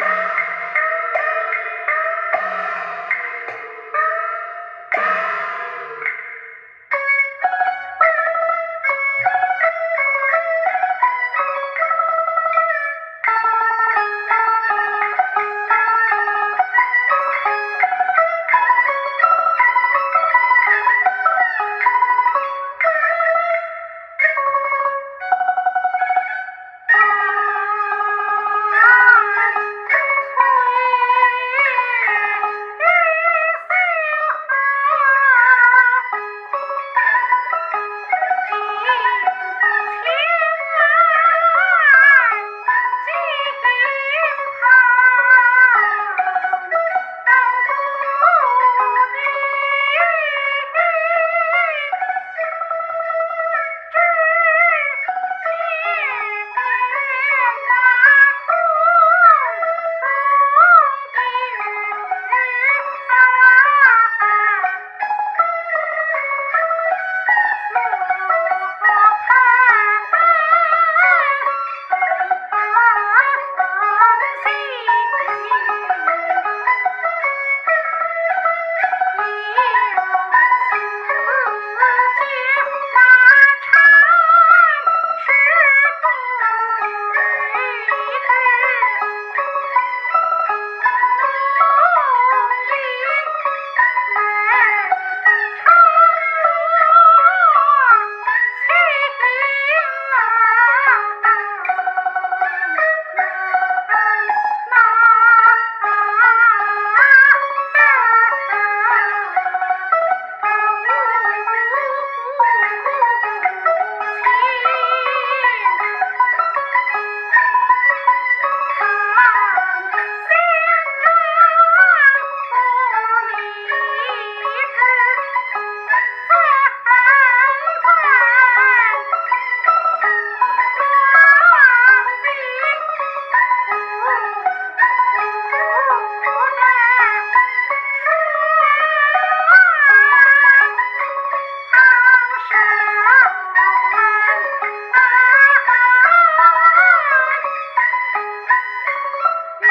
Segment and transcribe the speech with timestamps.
[0.00, 0.27] Música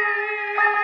[0.00, 0.79] Música